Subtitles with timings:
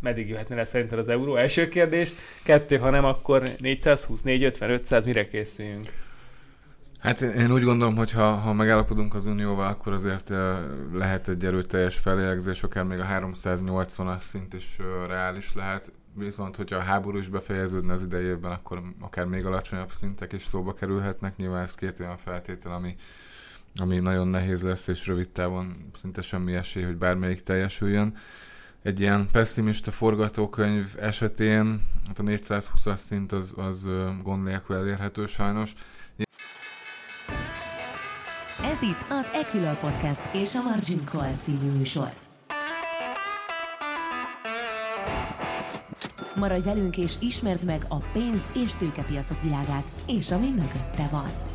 [0.00, 1.36] meddig jöhetne le szerinted az euró?
[1.36, 2.12] Első kérdés.
[2.42, 5.86] Kettő, ha nem, akkor 420, 450, 500, mire készüljünk?
[6.98, 10.32] Hát én úgy gondolom, hogy ha, ha megállapodunk az Unióval, akkor azért
[10.92, 14.76] lehet egy erőteljes felélegzés, akár még a 380-as szint is
[15.08, 15.92] reális lehet.
[16.16, 20.72] Viszont, hogyha a háború is befejeződne az idejében, akkor akár még alacsonyabb szintek is szóba
[20.72, 21.36] kerülhetnek.
[21.36, 22.96] Nyilván ez két olyan feltétel, ami,
[23.76, 28.16] ami nagyon nehéz lesz, és rövid távon szinte semmi esély, hogy bármelyik teljesüljön.
[28.88, 33.88] Egy ilyen pessimista forgatókönyv esetén hát a 420-as szint az, az
[34.22, 35.72] gond nélkül elérhető sajnos.
[38.64, 42.12] Ez itt az Equilor Podcast és a Margin Call című műsor.
[46.36, 51.47] Maradj velünk és ismerd meg a pénz- és tőkepiacok világát, és ami mögötte van.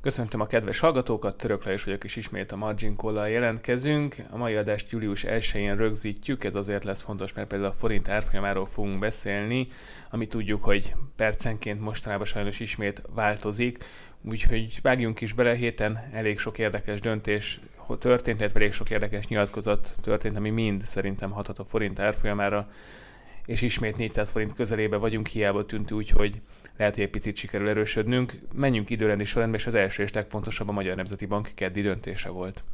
[0.00, 4.16] Köszöntöm a kedves hallgatókat, Török Lajos vagyok, és ismét a Margin call jelentkezünk.
[4.30, 8.66] A mai adást július 1-én rögzítjük, ez azért lesz fontos, mert például a forint árfolyamáról
[8.66, 9.68] fogunk beszélni,
[10.10, 13.84] ami tudjuk, hogy percenként mostanában sajnos ismét változik,
[14.22, 17.60] úgyhogy vágjunk is bele, héten elég sok érdekes döntés
[17.98, 22.68] történt, illetve elég sok érdekes nyilatkozat történt, ami mind szerintem hathat a forint árfolyamára,
[23.46, 26.40] és ismét 400 forint közelébe vagyunk, hiába tűnt úgy, hogy
[26.78, 28.32] lehet, hogy egy picit sikerül erősödnünk.
[28.54, 32.64] Menjünk időrendi sorrendben, és az első és legfontosabb a Magyar Nemzeti Bank keddi döntése volt.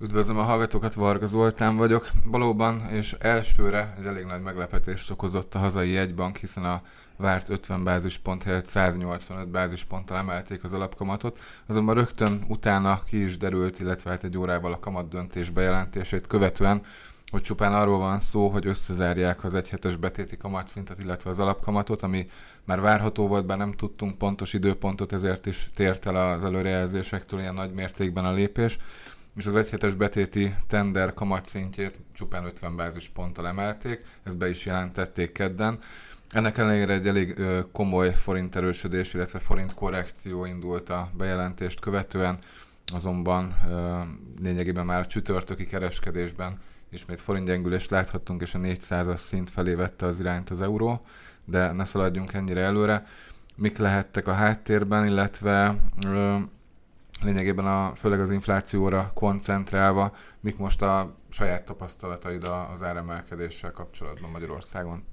[0.00, 2.08] Üdvözlöm a hallgatókat, Varga Zoltán vagyok.
[2.24, 6.82] Valóban, és elsőre egy elég nagy meglepetést okozott a hazai jegybank, hiszen a
[7.16, 13.78] várt 50 bázispont helyett 185 bázisponttal emelték az alapkamatot, azonban rögtön utána ki is derült,
[13.78, 16.82] illetve hát egy órával a kamat döntés bejelentését követően,
[17.34, 22.26] hogy csupán arról van szó, hogy összezárják az egyhetes betéti kamatszintet, illetve az alapkamatot, ami
[22.64, 27.54] már várható volt, bár nem tudtunk pontos időpontot, ezért is tért el az előrejelzésektől ilyen
[27.54, 28.78] nagy mértékben a lépés,
[29.36, 35.78] és az egyhetes betéti tender kamatszintjét csupán 50 bázisponttal emelték, ezt be is jelentették kedden.
[36.30, 37.40] Ennek ellenére egy elég
[37.72, 42.38] komoly forint erősödés, illetve forint korrekció indult a bejelentést követően,
[42.92, 43.54] azonban
[44.42, 46.58] lényegében már csütörtöki kereskedésben
[46.94, 51.04] ismét forintgyengülést láthattunk, és a 400-as szint felé vette az irányt az euró,
[51.44, 53.04] de ne szaladjunk ennyire előre.
[53.56, 56.36] Mik lehettek a háttérben, illetve ö,
[57.22, 65.04] lényegében a, főleg az inflációra koncentrálva, mik most a saját tapasztalataid az áremelkedéssel kapcsolatban Magyarországon?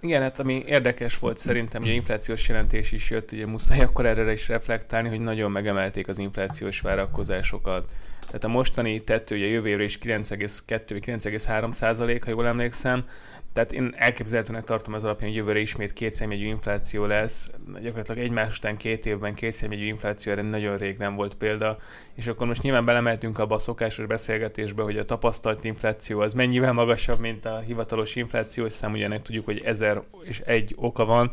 [0.00, 4.06] Igen, hát ami érdekes volt szerintem, hogy a inflációs jelentés is jött, ugye muszáj akkor
[4.06, 7.92] erre is reflektálni, hogy nagyon megemelték az inflációs várakozásokat
[8.28, 13.04] tehát a mostani tetője jövő évre is 9,2-9,3 százalék, ha jól emlékszem.
[13.52, 17.50] Tehát én elképzelhetőnek tartom az alapján, hogy jövőre ismét kétszemjegyű infláció lesz.
[17.80, 21.78] Gyakorlatilag egymás után két évben kétszemjegyű infláció erre nagyon rég nem volt példa.
[22.14, 26.72] És akkor most nyilván belemeltünk abba a szokásos beszélgetésbe, hogy a tapasztalt infláció az mennyivel
[26.72, 28.92] magasabb, mint a hivatalos inflációs szám.
[28.92, 31.30] Ugye tudjuk, hogy ezer és egy oka van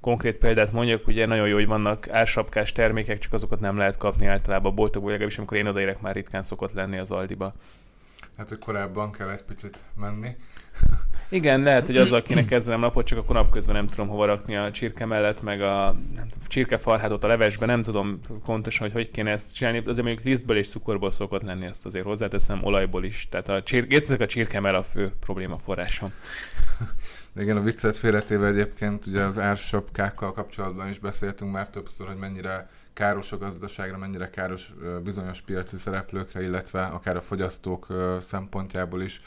[0.00, 4.26] konkrét példát mondjak, ugye nagyon jó, hogy vannak ársapkás termékek, csak azokat nem lehet kapni
[4.26, 7.54] általában a boltokból, legalábbis amikor én odaérek, már ritkán szokott lenni az Aldiba.
[8.36, 10.36] Hát, hogy korábban kell egy picit menni.
[11.30, 14.70] Igen, lehet, hogy azzal kéne kezdenem napot, csak akkor napközben nem tudom hova rakni a
[14.70, 15.96] csirke mellett, meg a
[16.46, 19.78] csirkefarhátot a levesbe, nem tudom pontosan, hogy hogy kéne ezt csinálni.
[19.78, 23.28] Azért mondjuk lisztből és cukorból szokott lenni, ezt azért hozzáteszem, olajból is.
[23.30, 26.12] Tehát a, csir- a csirkemel a fő probléma forrásom.
[27.36, 32.68] Igen, a viccet félretéve egyébként ugye az ársapkákkal kapcsolatban is beszéltünk már többször, hogy mennyire
[32.92, 34.74] káros a gazdaságra, mennyire káros
[35.04, 37.86] bizonyos piaci szereplőkre, illetve akár a fogyasztók
[38.20, 39.20] szempontjából is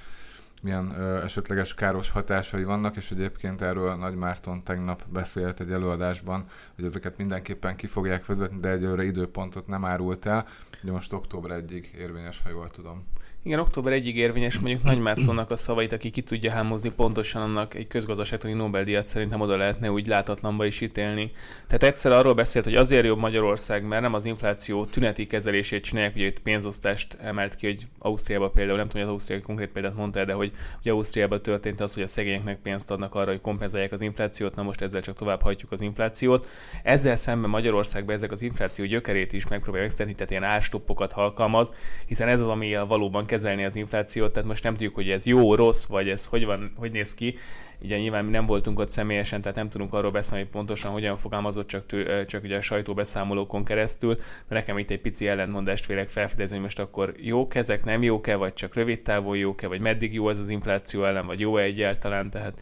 [0.62, 6.46] milyen ö, esetleges káros hatásai vannak, és egyébként erről Nagy Márton tegnap beszélt egy előadásban,
[6.76, 10.46] hogy ezeket mindenképpen ki fogják vezetni, de egyőre időpontot nem árult el.
[10.84, 13.08] Ugye most október 1-ig érvényes, ha jól tudom.
[13.44, 17.74] Igen, október 1-ig érvényes mondjuk Nagy Mártonnak a szavait, aki ki tudja hámozni pontosan annak
[17.74, 21.32] egy közgazdaságtani Nobel-díjat szerintem oda lehetne úgy látatlanba is ítélni.
[21.68, 26.16] Tehát egyszer arról beszélt, hogy azért jobb Magyarország, mert nem az infláció tüneti kezelését csinálják,
[26.16, 29.96] ugye itt pénzosztást emelt ki, hogy Ausztriában például, nem tudom, hogy az Ausztriai konkrét példát
[29.96, 30.52] mondta, de hogy,
[30.82, 34.64] hogy Ausztriában történt az, hogy a szegényeknek pénzt adnak arra, hogy kompenzálják az inflációt, na
[34.64, 36.48] most ezzel csak tovább hajtjuk az inflációt.
[36.84, 41.74] Ezzel szemben Magyarországban ezek az infláció gyökerét is megpróbálják tehát ilyen ástoppokat alkalmaz,
[42.06, 45.56] hiszen ez az, ami valóban kezelni az inflációt, tehát most nem tudjuk, hogy ez jó,
[45.56, 47.38] rossz, vagy ez hogy, van, hogy néz ki.
[47.82, 51.18] Ugye nyilván mi nem voltunk ott személyesen, tehát nem tudunk arról beszélni, hogy pontosan hogyan
[51.18, 56.10] fogalmazott, csak, tő, csak ugye a sajtóbeszámolókon keresztül, de nekem itt egy pici ellentmondást vélek
[56.10, 60.14] felfedezni, hogy most akkor jó kezek, nem jók-e, vagy csak rövid távon jók-e, vagy meddig
[60.14, 62.62] jó ez az infláció ellen, vagy jó-e egyáltalán, tehát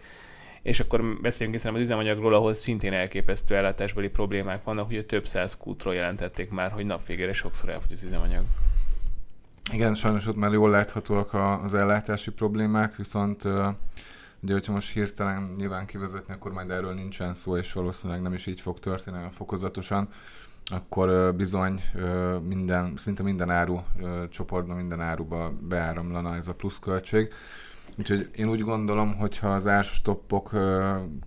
[0.62, 5.57] és akkor beszéljünk hiszen az üzemanyagról, ahol szintén elképesztő ellátásbeli problémák vannak, ugye több száz
[5.57, 8.44] kútról jelentették már, hogy nap végére sokszor elfogy az üzemanyag.
[9.74, 11.33] Igen, sajnos ott már jól láthatóak
[11.63, 13.44] az ellátási problémák, viszont
[14.42, 18.45] ugye, hogyha most hirtelen nyilván kivezetni, akkor majd erről nincsen szó, és valószínűleg nem is
[18.45, 20.10] így fog történni, fokozatosan,
[20.66, 21.81] akkor bizony
[22.48, 23.80] minden, szinte minden áru
[24.30, 27.33] csoportban, minden áruba beáramlana ez a pluszköltség.
[28.00, 30.56] Úgyhogy én úgy gondolom, hogyha az árstoppok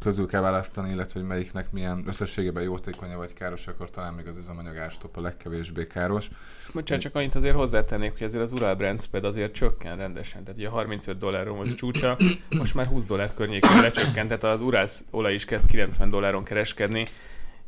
[0.01, 4.37] közül kell választani, illetve hogy melyiknek milyen összességében jótékonya vagy káros, akkor talán még az
[4.37, 6.31] üzemanyag árstopp a legkevésbé káros.
[6.75, 10.45] Bocsánat, csak annyit azért hozzátennék, hogy azért az Ural Brand Spread azért csökken rendesen.
[10.45, 12.17] Tehát ugye 35 dolláron most csúcsa,
[12.51, 17.07] most már 20 dollár környékén lecsökkent, tehát az Urász olaj is kezd 90 dolláron kereskedni.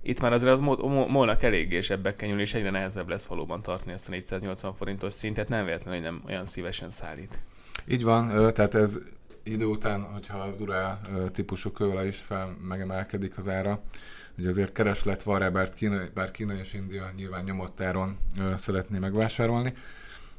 [0.03, 0.61] Itt már azért az
[1.09, 5.49] molnak eléggé zsebbek nyúlni, és egyre nehezebb lesz valóban tartani ezt a 480 forintos szintet,
[5.49, 7.39] nem véletlenül, hogy nem olyan szívesen szállít.
[7.87, 8.99] Így van, tehát ez
[9.43, 11.01] idő után, hogyha az urá
[11.33, 13.83] típusú kőolaj is fel megemelkedik az ára,
[14.39, 18.17] ugye azért kereslet van rá, bár Kína, bár Kína és India nyilván nyomott áron
[18.57, 19.73] szeretné megvásárolni,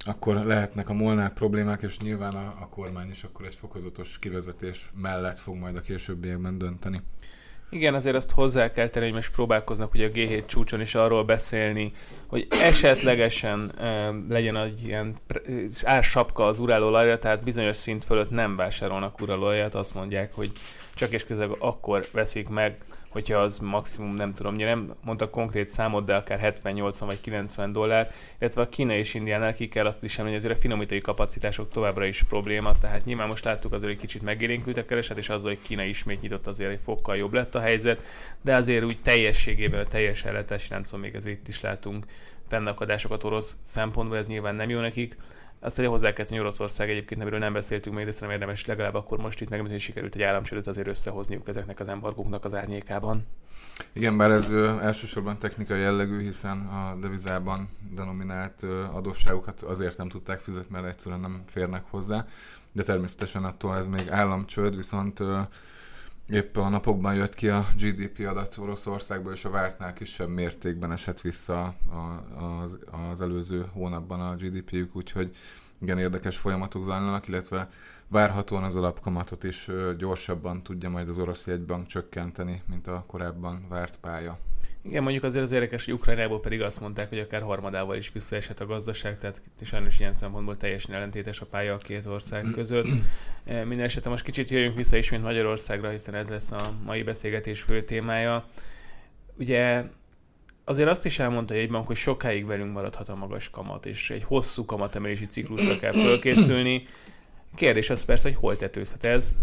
[0.05, 4.91] akkor lehetnek a molnák problémák, és nyilván a, a kormány is akkor egy fokozatos kivezetés
[5.01, 7.01] mellett fog majd a későbbiekben dönteni.
[7.69, 11.23] Igen, azért azt hozzá kell tenni, hogy most próbálkoznak ugye a G7 csúcson is arról
[11.23, 11.91] beszélni,
[12.35, 13.71] hogy esetlegesen
[14.29, 15.15] legyen egy ilyen
[15.83, 20.51] ársapka az urálolajra, tehát bizonyos szint fölött nem vásárolnak uralolajat, azt mondják, hogy
[20.95, 22.77] csak és közben akkor veszik meg
[23.15, 27.71] hogyha az maximum, nem tudom, nem mondta konkrét számot, de akár 70, 80 vagy 90
[27.71, 31.71] dollár, illetve a Kína és Indiánál ki kell azt is említeni, azért a finomítói kapacitások
[31.71, 35.49] továbbra is probléma, tehát nyilván most láttuk azért, hogy kicsit megélénkült a kereset, és azzal,
[35.49, 38.03] hogy Kína ismét nyitott azért egy fokkal jobb lett a helyzet,
[38.41, 42.05] de azért úgy teljességében a teljes ellátási láncon még azért itt is látunk
[42.47, 45.17] fennakadásokat orosz szempontból, ez nyilván nem jó nekik.
[45.59, 48.93] Azt hogy hozzá kell hogy Oroszország egyébként, amiről nem beszéltünk még, de szerintem érdemes legalább
[48.93, 53.25] akkor most itt megemlíteni, hogy sikerült egy államcsődöt azért összehozniuk ezeknek az embargóknak az árnyékában.
[53.93, 60.09] Igen, bár ez ö, elsősorban technikai jellegű, hiszen a devizában denominált ö, adósságokat azért nem
[60.09, 62.25] tudták fizetni, mert egyszerűen nem férnek hozzá,
[62.71, 65.39] de természetesen attól ez még államcsőd, viszont ö,
[66.29, 71.21] Épp a napokban jött ki a GDP adat Oroszországból, és a vártnál kisebb mértékben esett
[71.21, 71.75] vissza
[72.61, 72.79] az,
[73.11, 75.35] az előző hónapban a GDP-jük, úgyhogy
[75.81, 77.69] igen érdekes folyamatok zajlanak, illetve
[78.07, 83.97] várhatóan az alapkamatot is gyorsabban tudja majd az orosz jegybank csökkenteni, mint a korábban várt
[83.97, 84.37] pálya.
[84.87, 88.59] Igen, mondjuk azért az érdekes, hogy Ukrajnából pedig azt mondták, hogy akár harmadával is visszaesett
[88.59, 92.87] a gazdaság, tehát sajnos ilyen szempontból teljesen ellentétes a pálya a két ország között.
[93.45, 97.61] Eh, minden esetre most kicsit jöjjünk vissza ismét Magyarországra, hiszen ez lesz a mai beszélgetés
[97.61, 98.45] fő témája.
[99.37, 99.83] Ugye
[100.63, 104.23] azért azt is elmondta egy bank, hogy sokáig velünk maradhat a magas kamat, és egy
[104.23, 106.87] hosszú kamatemelési ciklusra kell fölkészülni.
[107.55, 109.35] Kérdés az persze, hogy hol tetőzhet ez.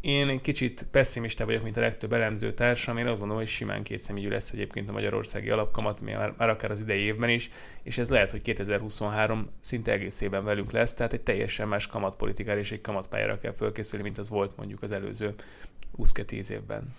[0.00, 2.96] Én egy kicsit pessimista vagyok, mint a legtöbb elemző társam.
[2.96, 6.80] Én azt gondolom, hogy simán kétszemügyű lesz egyébként a magyarországi alapkamat, már, már akár az
[6.80, 7.50] idei évben is,
[7.82, 12.72] és ez lehet, hogy 2023 szinte egészében velünk lesz, tehát egy teljesen más kamatpolitikára és
[12.72, 15.34] egy kamatpályára kell fölkészülni, mint az volt mondjuk az előző
[15.98, 16.94] 20-10 évben.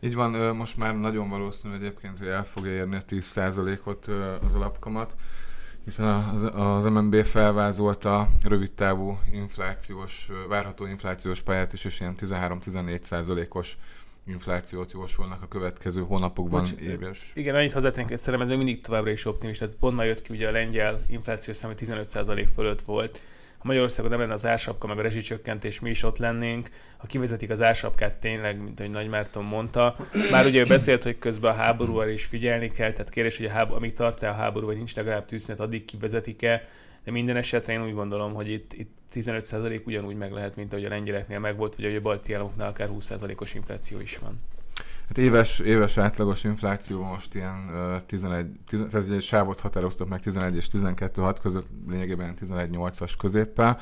[0.00, 4.06] Így van, most már nagyon valószínű egyébként, hogy el fogja érni a 10%-ot
[4.44, 5.14] az alapkamat
[5.84, 13.76] hiszen az, az MNB felvázolta rövidtávú inflációs, várható inflációs pályát is, és ilyen 13-14 százalékos
[14.26, 17.30] inflációt jósolnak a következő hónapokban Bocs, éves.
[17.34, 19.68] Igen, annyit hozzátennék, hogy szerintem ez még mindig továbbra is optimista.
[19.78, 23.22] Pont már jött ki, ugye a lengyel inflációs szám 15% fölött volt,
[23.64, 26.70] ha Magyarországon nem lenne az ársapka, meg a rezsicsökkentés, mi is ott lennénk.
[26.96, 29.96] Ha kivezetik az ársapkát tényleg, mint ahogy Nagy Márton mondta,
[30.30, 33.50] már ugye ő beszélt, hogy közben a háborúval is figyelni kell, tehát kérdés, hogy a
[33.50, 36.68] háború, amíg tart a háború, vagy nincs legalább tűzszünet, addig kivezetik-e,
[37.04, 40.84] de minden esetre én úgy gondolom, hogy itt, itt 15% ugyanúgy meg lehet, mint ahogy
[40.84, 44.38] a lengyeleknél megvolt, vagy ahogy a balti államoknál akár 20%-os infláció is van.
[45.08, 50.20] Hát éves, éves átlagos infláció most ilyen uh, 11, 10, tehát egy sávot határoztak meg
[50.20, 53.78] 11 és 12 hat között, lényegében 11-8-as középpel,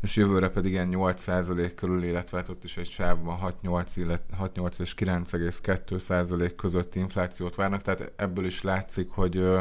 [0.00, 4.94] és jövőre pedig ilyen 8% körül, illetve hát ott is egy sávban 6-8, 6-8 és
[4.98, 9.60] 9,2% közötti inflációt várnak, tehát ebből is látszik, hogy uh,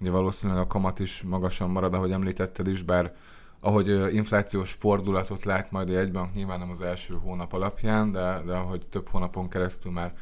[0.00, 3.14] ugye valószínűleg a kamat is magasan marad, ahogy említetted is, bár
[3.60, 8.52] ahogy inflációs fordulatot lát majd a jegybank, nyilván nem az első hónap alapján, de, de
[8.52, 10.14] ahogy több hónapon keresztül már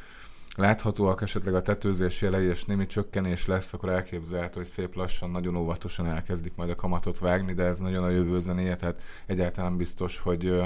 [0.55, 5.55] láthatóak esetleg a tetőzés jelei és némi csökkenés lesz, akkor elképzelhető, hogy szép lassan, nagyon
[5.55, 10.19] óvatosan elkezdik majd a kamatot vágni, de ez nagyon a jövő zenéje, tehát egyáltalán biztos,
[10.19, 10.61] hogy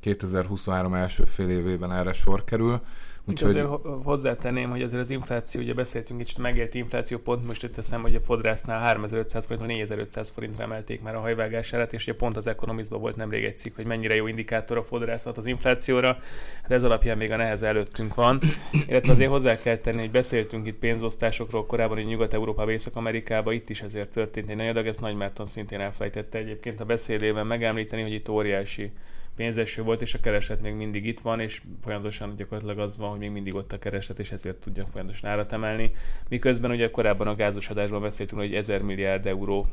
[0.00, 2.80] 2023 első fél évében erre sor kerül.
[3.26, 3.66] Úgyhogy azért
[4.02, 8.14] hozzátenném, hogy azért az infláció, ugye beszéltünk egy megélt infláció, pont most itt teszem, hogy
[8.14, 13.00] a fodrásznál 3500 forint, 4500 forintra emelték már a hajvágását, és ugye pont az Economistban
[13.00, 16.18] volt nemrég egy cikk, hogy mennyire jó indikátor a fodrászat az inflációra.
[16.62, 18.40] Hát ez alapján még a neheze előttünk van.
[18.86, 23.82] Illetve azért hozzá kell tenni, hogy beszéltünk itt pénzosztásokról korábban, hogy Nyugat-Európában, Észak-Amerikában itt is
[23.82, 28.12] ezért történt egy nagy adag, ezt Nagy Márton szintén elfejtette egyébként a beszédében megemlíteni, hogy
[28.12, 28.90] itt óriási
[29.36, 33.18] pénzeső volt, és a kereset még mindig itt van, és folyamatosan gyakorlatilag az van, hogy
[33.18, 35.92] még mindig ott a kereset, és ezért tudja folyamatosan árat emelni.
[36.28, 39.66] Miközben ugye korábban a gázos adásban beszéltünk, hogy 1000 milliárd euró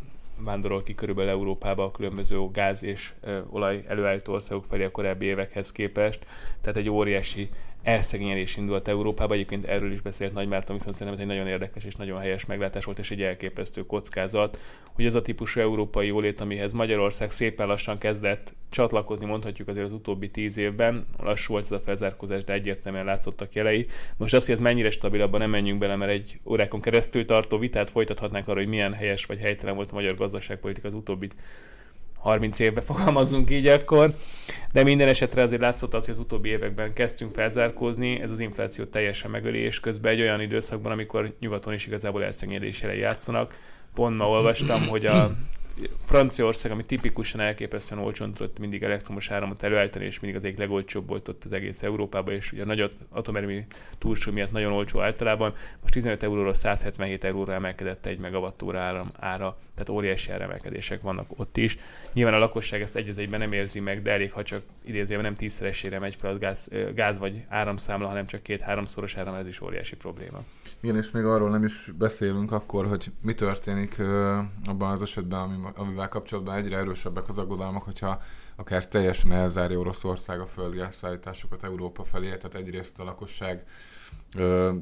[0.43, 5.25] vándorol ki körülbelül Európába a különböző gáz és ö, olaj előállító országok felé a korábbi
[5.25, 6.25] évekhez képest.
[6.61, 7.49] Tehát egy óriási
[7.83, 9.33] elszegényedés indult Európába.
[9.33, 12.45] Egyébként erről is beszélt Nagy Márton, viszont szerintem ez egy nagyon érdekes és nagyon helyes
[12.45, 14.59] meglátás volt, és egy elképesztő kockázat,
[14.93, 19.91] hogy az a típusú európai jólét, amihez Magyarország szépen lassan kezdett csatlakozni, mondhatjuk azért az
[19.91, 23.87] utóbbi tíz évben, lassú volt ez a felzárkózás, de egyértelműen látszottak jelei.
[24.17, 27.89] Most azt, hogy ez mennyire stabilabban nem menjünk bele, mert egy órákon keresztül tartó vitát
[27.89, 31.29] folytathatnánk arra, hogy milyen helyes vagy helytelen volt a magyar gazdaságpolitika az utóbbi
[32.21, 34.15] 30 évbe fogalmazunk így akkor,
[34.71, 38.83] de minden esetre azért látszott az, hogy az utóbbi években kezdtünk felzárkózni, ez az infláció
[38.83, 43.57] teljesen megöli, és közben egy olyan időszakban, amikor nyugaton is igazából elszegényedésre játszanak.
[43.95, 45.31] Pont ma olvastam, hogy a
[46.05, 51.07] Franciaország, ami tipikusan elképesztően olcsón tudott mindig elektromos áramot előállítani, és mindig az egyik legolcsóbb
[51.07, 53.65] volt ott az egész Európában, és ugye a nagy atomerőmű
[53.97, 55.53] túlsúly miatt nagyon olcsó általában.
[55.81, 61.57] Most 15 euróról 177 euróra emelkedett egy megavattóra áram ára, tehát óriási áremelkedések vannak ott
[61.57, 61.77] is.
[62.13, 65.39] Nyilván a lakosság ezt egy egyben nem érzi meg, de elég, ha csak idézőjelben nem
[65.39, 69.95] tízszeresére megy fel a gáz, gáz vagy áramszámla, hanem csak két-háromszoros áram, ez is óriási
[69.95, 70.43] probléma.
[70.79, 73.99] Igen, és még arról nem is beszélünk akkor, hogy mi történik
[74.65, 75.39] abban az esetben,
[75.75, 78.21] amivel kapcsolatban egyre erősebbek az aggodalmak, hogyha
[78.55, 83.63] akár teljesen elzárja Oroszország a földgázszállításokat Európa felé, tehát egyrészt a lakosság
[84.35, 84.73] ö,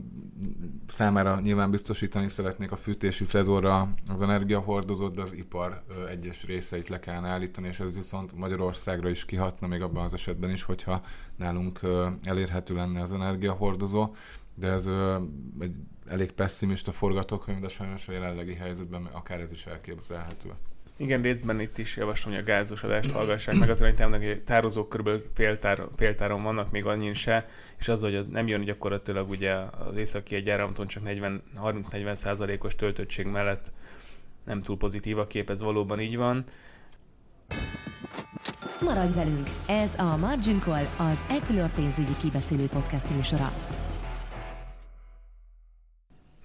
[0.87, 6.87] számára nyilván biztosítani szeretnék a fűtési szezonra az energiahordozót, de az ipar ö, egyes részeit
[6.87, 11.01] le kellene állítani, és ez viszont Magyarországra is kihatna, még abban az esetben is, hogyha
[11.35, 14.13] nálunk ö, elérhető lenne az energiahordozó
[14.59, 15.17] de ez ö,
[15.59, 15.75] egy
[16.07, 20.49] elég pessimista forgatókönyv, de sajnos a jelenlegi helyzetben akár ez is elképzelhető.
[20.97, 25.09] Igen, részben itt is javaslom, hogy a gázos adást hallgassák meg, azért, hogy tározók kb.
[25.33, 27.45] Féltár, féltáron vannak, még annyi se,
[27.77, 29.53] és az, hogy nem jön gyakorlatilag ugye
[29.89, 33.71] az északi egy áramton csak 30-40 százalékos töltöttség mellett
[34.45, 36.43] nem túl pozitív a kép, ez valóban így van.
[38.81, 39.49] Maradj velünk!
[39.67, 43.51] Ez a Margin Call, az Equilor pénzügyi kibeszélő podcast műsora.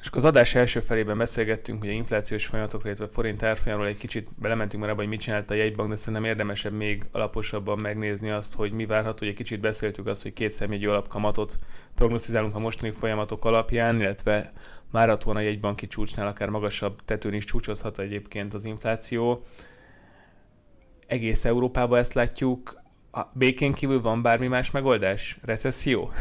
[0.04, 4.82] És az adás első felében beszélgettünk, a inflációs folyamatokról, illetve forint árfolyamról egy kicsit belementünk
[4.82, 8.72] már abba, hogy mit csinált a jegybank, de szerintem érdemesebb még alaposabban megnézni azt, hogy
[8.72, 9.26] mi várható.
[9.26, 11.58] egy kicsit beszéltük azt, hogy két személyű alapkamatot
[11.94, 14.52] prognosztizálunk a mostani folyamatok alapján, illetve
[14.90, 19.44] várhatóan a jegybanki csúcsnál akár magasabb tetőn is csúcsozhat egyébként az infláció.
[21.06, 22.82] Egész Európában ezt látjuk.
[23.12, 25.38] A békén kívül van bármi más megoldás?
[25.42, 26.12] Recesszió?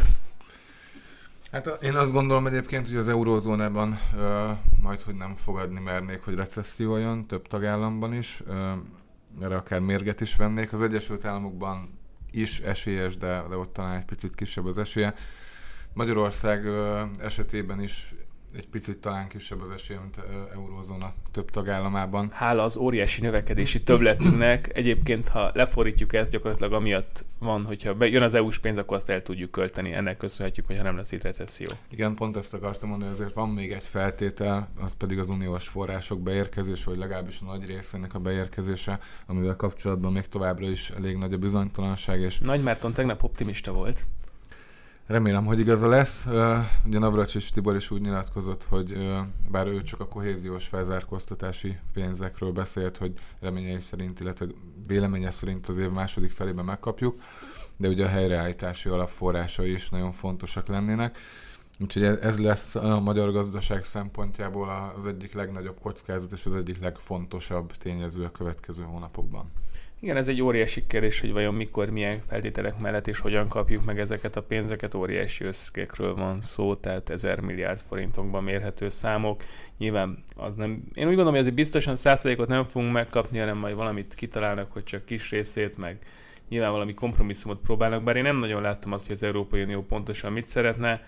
[1.54, 6.36] Hát én azt gondolom egyébként, hogy az eurózónában ö, majd, hogy nem fogadni mernék, hogy
[6.36, 8.72] recesszió jön, több tagállamban is, ö,
[9.42, 10.74] erre akár mérget is vennék.
[10.74, 12.00] Az Egyesült Államokban
[12.32, 15.14] is esélyes, de, de ott talán egy picit kisebb az esélye.
[15.94, 18.16] Magyarország ö, esetében is
[18.56, 20.20] egy picit talán kisebb az esély, mint
[20.54, 22.30] eurózóna több tagállamában.
[22.32, 28.34] Hála az óriási növekedési többletünknek, egyébként ha lefordítjuk ezt, gyakorlatilag amiatt van, hogyha jön az
[28.34, 29.94] EU-s pénz, akkor azt el tudjuk költeni.
[29.94, 31.70] Ennek köszönhetjük, hogyha nem lesz itt recesszió.
[31.90, 36.22] Igen, pont ezt akartam mondani, azért van még egy feltétel, az pedig az uniós források
[36.22, 41.34] beérkezése, vagy legalábbis a nagy részének a beérkezése, amivel kapcsolatban még továbbra is elég nagy
[41.34, 42.20] a bizonytalanság.
[42.20, 42.40] És...
[42.40, 44.08] Nagy Márton tegnap optimista volt.
[45.08, 46.26] Remélem, hogy igaza lesz.
[46.86, 48.98] Ugye Navracsics Tibor is úgy nyilatkozott, hogy
[49.52, 54.46] bár ő csak a kohéziós felzárkóztatási pénzekről beszélt, hogy reményei szerint, illetve
[54.88, 57.22] véleménye szerint az év második felében megkapjuk,
[57.78, 61.18] de ugye a helyreállítási alapforrásai is nagyon fontosak lennének.
[61.80, 67.72] Úgyhogy ez lesz a magyar gazdaság szempontjából az egyik legnagyobb kockázat és az egyik legfontosabb
[67.72, 69.52] tényező a következő hónapokban.
[70.04, 74.00] Igen, ez egy óriási kérdés, hogy vajon mikor, milyen feltételek mellett és hogyan kapjuk meg
[74.00, 74.94] ezeket a pénzeket.
[74.96, 79.44] Óriási összegekről van szó, tehát ezer milliárd forintokban mérhető számok.
[79.78, 80.72] Nyilván az nem...
[80.94, 84.84] Én úgy gondolom, hogy azért biztosan százalékot nem fogunk megkapni, hanem majd valamit kitalálnak, hogy
[84.84, 85.98] csak kis részét, meg
[86.50, 90.32] nyilván valami kompromisszumot próbálnak, bár én nem nagyon láttam azt, hogy az Európai Unió pontosan
[90.32, 91.02] mit szeretne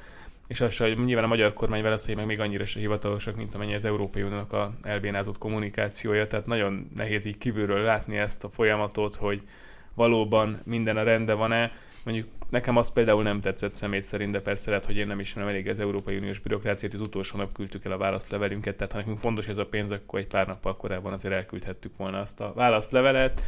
[0.48, 3.74] és az, hogy nyilván a magyar kormány válaszai meg még annyira se hivatalosak, mint amennyi
[3.74, 9.16] az Európai Uniónak a elbénázott kommunikációja, tehát nagyon nehéz így kívülről látni ezt a folyamatot,
[9.16, 9.42] hogy
[9.94, 11.72] valóban minden a rendben van-e.
[12.04, 15.50] Mondjuk nekem az például nem tetszett személy szerint, de persze lehet, hogy én nem ismerem
[15.50, 19.18] elég az Európai Uniós bürokráciát, az utolsó nap küldtük el a választlevelünket, tehát ha nekünk
[19.18, 23.42] fontos ez a pénz, akkor egy pár nappal korábban azért elküldhettük volna azt a választlevelet.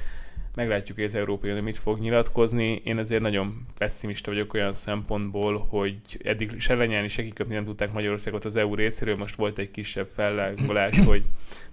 [0.58, 2.82] Meglátjuk, hogy az Európai Unió mit fog nyilatkozni.
[2.84, 7.92] Én azért nagyon pessimista vagyok olyan szempontból, hogy eddig se lenyelni, se kiköpni nem tudták
[7.92, 9.16] Magyarországot az EU részéről.
[9.16, 11.24] Most volt egy kisebb fellángolás, hogy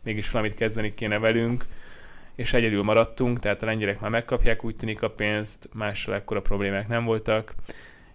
[0.05, 1.65] mégis valamit kezdeni kéne velünk
[2.35, 6.89] és egyedül maradtunk, tehát a lengyelek már megkapják úgy tűnik a pénzt, mással ekkora problémák
[6.89, 7.55] nem voltak.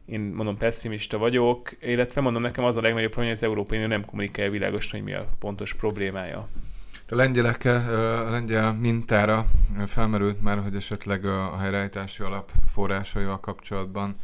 [0.05, 3.89] Én mondom, pessimista vagyok, illetve mondom, nekem az a legnagyobb probléma, hogy az Európai Unió
[3.89, 6.47] nem kommunikálja világosan, hogy mi a pontos problémája.
[7.11, 7.93] A lengyelekkel,
[8.25, 9.45] a lengyel mintára
[9.85, 14.15] felmerült már, hogy esetleg a helyreállítási alap forrásaival kapcsolatban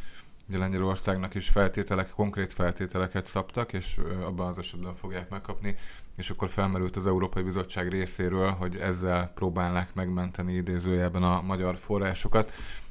[0.48, 5.74] ugye Lengyelországnak is feltételek, konkrét feltételeket szabtak, és abban az esetben fogják megkapni,
[6.16, 12.46] és akkor felmerült az Európai Bizottság részéről, hogy ezzel próbálnak megmenteni idézőjelben a magyar forrásokat.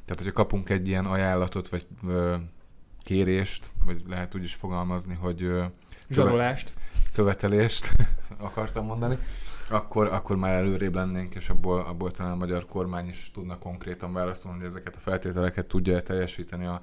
[0.06, 2.36] Tehát, hogyha kapunk egy ilyen ajánlatot, vagy ö,
[3.04, 5.64] kérést, vagy lehet úgy is fogalmazni, hogy ö,
[6.10, 6.74] Zsarolást.
[7.14, 7.92] követelést
[8.38, 9.18] akartam mondani,
[9.70, 14.14] akkor, akkor már előrébb lennénk, és abból, abból talán a magyar kormány is tudna konkrétan
[14.14, 16.82] válaszolni, hogy ezeket a feltételeket tudja teljesíteni a,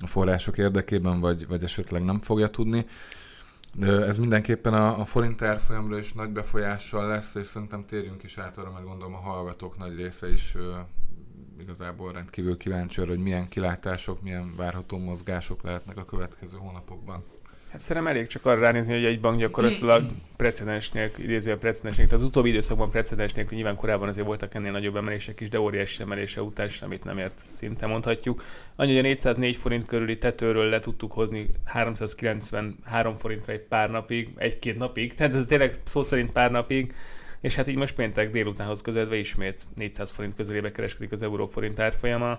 [0.00, 2.86] a források érdekében, vagy, vagy esetleg nem fogja tudni.
[3.74, 8.38] De ez mindenképpen a, a forint árfolyamra is nagy befolyással lesz, és szerintem térjünk is
[8.38, 10.76] át arra, mert gondolom a hallgatók nagy része is ö,
[11.60, 17.24] igazából rendkívül kíváncsi arra, hogy milyen kilátások, milyen várható mozgások lehetnek a következő hónapokban.
[17.72, 20.04] Hát szerintem elég csak arra ránézni, hogy egy bank gyakorlatilag
[20.36, 22.06] precedens nélkül, idéző a precedens nélkül.
[22.06, 25.60] Tehát az utóbbi időszakban precedens nélkül nyilván korábban azért voltak ennél nagyobb emelések is, de
[25.60, 28.44] óriási emelése után amit nem ért szinte mondhatjuk.
[28.76, 34.28] Annyi, hogy a 404 forint körüli tetőről le tudtuk hozni 393 forintra egy pár napig,
[34.36, 36.94] egy-két napig, tehát ez tényleg szó szerint pár napig,
[37.40, 41.80] és hát így most péntek délutánhoz közeledve ismét 400 forint közelébe kereskedik az euró forint
[41.80, 42.38] árfolyama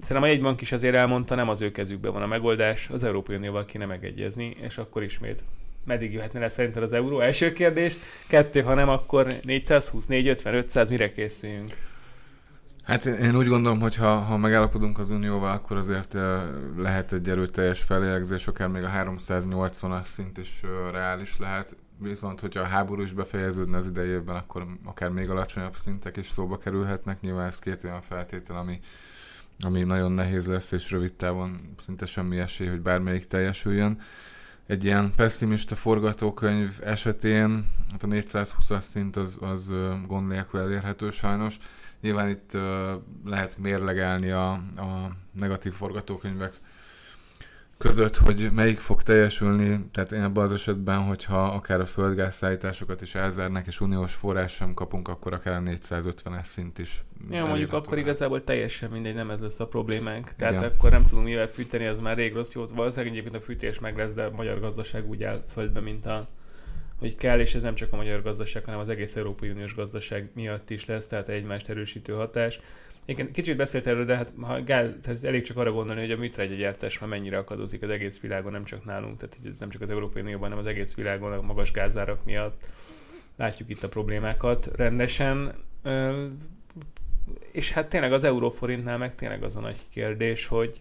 [0.00, 3.36] Szerintem a jegybank is azért elmondta, nem az ő kezükben van a megoldás, az Európai
[3.36, 5.42] Unióval kéne megegyezni, és akkor ismét
[5.84, 7.20] meddig jöhetne le szerinted az euró?
[7.20, 7.96] Első kérdés.
[8.28, 11.70] Kettő, ha nem, akkor 420, 450, 500, mire készüljünk?
[12.82, 16.16] Hát én úgy gondolom, hogy ha, ha megállapodunk az Unióval, akkor azért
[16.76, 20.60] lehet egy erőteljes felélegzés, akár még a 380-as szint is
[20.92, 21.76] reális lehet.
[22.02, 26.56] Viszont, hogyha a háború is befejeződne az idejében, akkor akár még alacsonyabb szintek is szóba
[26.56, 27.20] kerülhetnek.
[27.20, 28.80] Nyilván ez két olyan feltétel, ami,
[29.60, 34.00] ami nagyon nehéz lesz, és rövid távon szinte semmi esély, hogy bármelyik teljesüljön.
[34.66, 39.72] Egy ilyen pessimista forgatókönyv esetén hát a 420-as szint az, az
[40.06, 41.58] gond nélkül elérhető sajnos.
[42.00, 42.52] Nyilván itt
[43.24, 46.52] lehet mérlegelni a, a negatív forgatókönyvek
[47.80, 53.14] között, hogy melyik fog teljesülni, tehát én ebben az esetben, hogyha akár a földgázszállításokat is
[53.14, 57.04] elzárnak, és uniós forrás sem kapunk, akkor akár a 450-es szint is.
[57.30, 58.04] Ja, mondjuk akkor lehet.
[58.04, 60.34] igazából teljesen mindegy, nem ez lesz a problémánk.
[60.36, 60.64] Tehát Igen.
[60.64, 62.70] akkor nem tudunk mivel fűteni, az már rég rossz jót.
[62.70, 66.28] Valószínűleg egyébként a fűtés meg lesz, de a magyar gazdaság úgy áll földbe, mint a
[66.98, 70.30] hogy kell, és ez nem csak a magyar gazdaság, hanem az egész Európai Uniós gazdaság
[70.34, 72.60] miatt is lesz, tehát egymást erősítő hatás.
[73.04, 76.16] Igen, kicsit beszélt erről, de hát ha gáz, tehát elég csak arra gondolni, hogy a
[76.16, 79.90] műtrágyagyártás már mennyire akadozik az egész világon, nem csak nálunk, tehát ez nem csak az
[79.90, 82.66] Európai Unióban, hanem az egész világon a magas gázárak miatt.
[83.36, 85.54] Látjuk itt a problémákat rendesen.
[87.52, 90.80] És hát tényleg az euróforintnál meg tényleg az a nagy kérdés, hogy,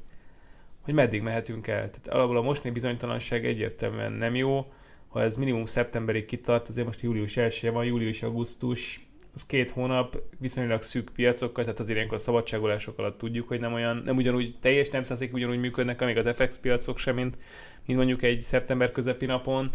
[0.82, 1.90] hogy meddig mehetünk el.
[1.90, 4.66] Tehát alapból a mostani bizonytalanság egyértelműen nem jó.
[5.08, 10.82] Ha ez minimum szeptemberig kitart, azért most július 1 van, július-augusztus, az két hónap viszonylag
[10.82, 14.90] szűk piacokkal, tehát azért ilyenkor a szabadságolások alatt tudjuk, hogy nem olyan, nem ugyanúgy teljes
[14.90, 17.38] nem százalék ugyanúgy működnek, amíg az FX piacok sem, mint,
[17.86, 19.70] mint mondjuk egy szeptember közepi napon.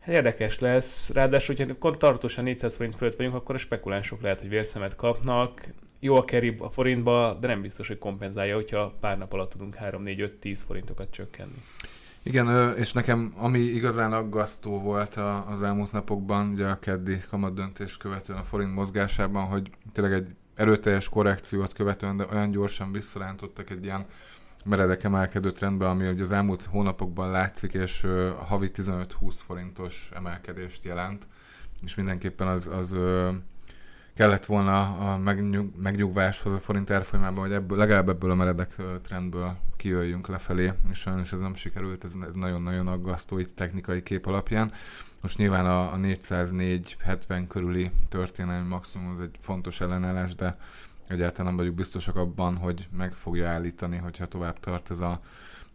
[0.00, 4.48] Hát érdekes lesz, ráadásul, hogyha tartósan 400 forint fölött vagyunk, akkor a spekulánsok lehet, hogy
[4.48, 5.60] vérszemet kapnak.
[6.00, 9.74] Jó a kerib a forintba, de nem biztos, hogy kompenzálja, hogyha pár nap alatt tudunk
[9.74, 11.62] 3, 4, 5, 10 forintokat csökkenni.
[12.26, 15.14] Igen, és nekem ami igazán aggasztó volt
[15.46, 20.34] az elmúlt napokban, ugye a keddi kamat döntés követően a forint mozgásában, hogy tényleg egy
[20.54, 24.06] erőteljes korrekciót követően, de olyan gyorsan visszarántottak egy ilyen
[24.64, 28.06] meredek emelkedő trendbe, ami ugye az elmúlt hónapokban látszik, és
[28.46, 31.26] havi 15-20 forintos emelkedést jelent,
[31.82, 32.96] és mindenképpen az, az
[34.14, 39.56] kellett volna a megnyug, megnyugváshoz a forint árfolyamában, hogy ebből, legalább ebből a meredek trendből
[39.76, 44.72] kijöjjünk lefelé, és sajnos ez nem sikerült, ez, nagyon-nagyon aggasztó itt technikai kép alapján.
[45.20, 50.56] Most nyilván a, a 404-70 körüli történelmi maximum az egy fontos ellenállás, de
[51.08, 55.20] egyáltalán nem vagyunk biztosak abban, hogy meg fogja állítani, hogyha tovább tart ez a,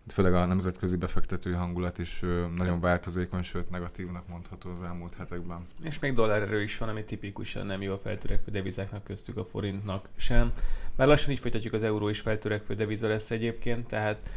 [0.07, 2.19] főleg a nemzetközi befektetői hangulat is
[2.55, 5.65] nagyon változékony, sőt negatívnak mondható az elmúlt hetekben.
[5.83, 10.51] És még dollárerő is van, ami tipikusan nem jól feltörekvő devizáknak köztük a forintnak sem.
[10.95, 14.29] Már lassan így folytatjuk, az euró is feltörekvő deviza lesz egyébként, tehát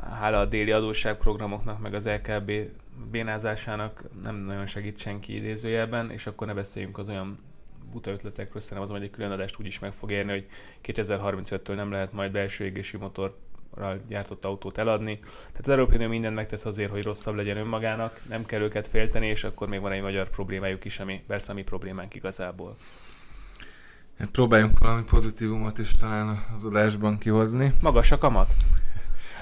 [0.00, 2.52] hála a déli adósságprogramoknak, meg az LKB
[3.10, 7.38] bénázásának nem nagyon segít senki idézőjelben, és akkor ne beszéljünk az olyan
[7.92, 10.46] buta ötletekről, szerintem az, egy külön adást úgy is meg fog érni, hogy
[10.84, 13.36] 2035-től nem lehet majd belső égési motor
[14.08, 15.18] gyártott autót eladni.
[15.18, 19.26] Tehát az Európai Unió mindent megtesz azért, hogy rosszabb legyen önmagának, nem kell őket félteni,
[19.26, 22.76] és akkor még van egy magyar problémájuk is, ami persze a mi problémánk igazából.
[24.18, 27.72] Hát próbáljunk valami pozitívumot is talán az adásban kihozni.
[27.82, 28.54] Magas a kamat?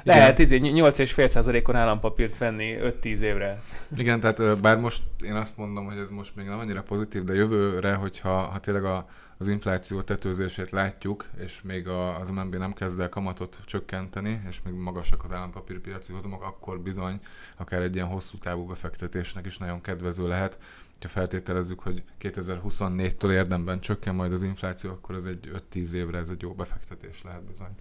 [0.04, 3.60] Lehet 8,5%-on állampapírt venni 5-10 évre.
[3.96, 7.34] Igen, tehát bár most én azt mondom, hogy ez most még nem annyira pozitív, de
[7.34, 9.06] jövőre, hogyha ha tényleg a,
[9.38, 14.74] az infláció tetőzését látjuk, és még az MNB nem kezd el kamatot csökkenteni, és még
[14.74, 17.20] magasak az állampapírpiaci hozamok, akkor bizony
[17.56, 20.58] akár egy ilyen hosszú távú befektetésnek is nagyon kedvező lehet.
[21.00, 26.30] Ha feltételezzük, hogy 2024-től érdemben csökken majd az infláció, akkor ez egy 5-10 évre ez
[26.30, 27.74] egy jó befektetés lehet bizony.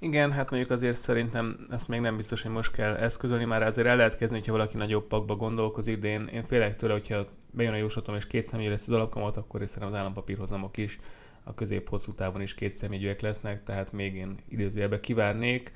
[0.00, 3.88] Igen, hát mondjuk azért szerintem ezt még nem biztos, hogy most kell eszközölni, már azért
[3.88, 7.72] el lehet kezdeni, hogyha valaki nagyobb pakba gondolkozik, de én, én félek tőle, hogyha bejön
[7.72, 10.98] a jóslatom és két személy lesz az alapkamat, akkor is szerintem az állampapírhozamok is
[11.44, 15.72] a közép-hosszú távon is két személyűek lesznek, tehát még én idézőjelbe kivárnék.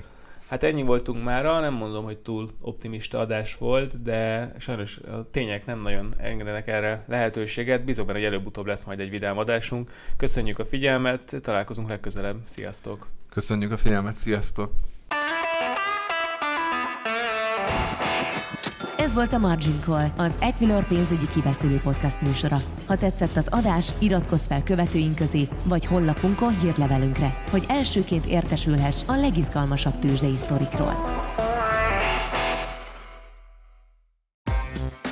[0.49, 5.67] Hát ennyi voltunk már, nem mondom, hogy túl optimista adás volt, de sajnos a tények
[5.67, 7.85] nem nagyon engedenek erre lehetőséget.
[7.85, 9.91] Bízok benne, hogy előbb-utóbb lesz majd egy vidám adásunk.
[10.17, 12.37] Köszönjük a figyelmet, találkozunk legközelebb.
[12.45, 13.22] Sziasztok!
[13.35, 14.73] Köszönjük a figyelmet, sziasztok!
[18.97, 22.57] Ez volt a Margin Call, az Equilor pénzügyi kibeszélő podcast műsora.
[22.87, 29.17] Ha tetszett az adás, iratkozz fel követőink közé, vagy honlapunkon hírlevelünkre, hogy elsőként értesülhess a
[29.17, 30.95] legizgalmasabb tőzsdei sztorikról.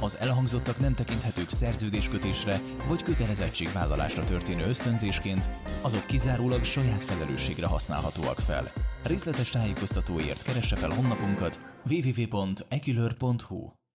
[0.00, 5.48] Az elhangzottak nem tekinthetők szerződéskötésre vagy kötelezettségvállalásra történő ösztönzésként,
[5.80, 8.72] azok kizárólag saját felelősségre használhatóak fel.
[9.04, 13.75] Részletes tájékoztatóért keresse fel honlapunkat www.ekilör.hu